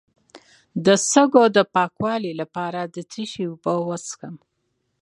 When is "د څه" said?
2.93-3.21